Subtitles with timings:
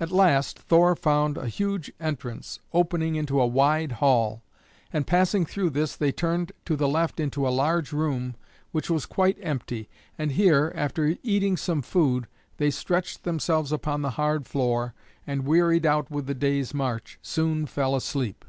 [0.00, 4.42] At last Thor found a huge entrance opening into a wide, hall,
[4.92, 8.34] and passing through this they turned to the left into a large room
[8.72, 9.88] which was quite empty,
[10.18, 14.92] and here, after eating some food, they stretched themselves upon the hard floor
[15.24, 18.44] and wearied out with the day's march, soon fell asleep.